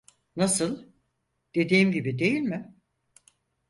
Nasıl, 0.35 0.85
dediğim 1.55 1.91
gibi 1.91 2.19
değil 2.19 2.41
mi? 2.41 2.75